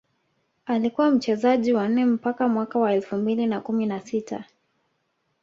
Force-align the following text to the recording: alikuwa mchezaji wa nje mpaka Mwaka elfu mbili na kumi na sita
alikuwa 0.65 1.11
mchezaji 1.11 1.73
wa 1.73 1.87
nje 1.87 2.05
mpaka 2.05 2.47
Mwaka 2.47 2.93
elfu 2.93 3.15
mbili 3.15 3.45
na 3.47 3.61
kumi 3.61 3.85
na 3.85 4.01
sita 4.01 4.45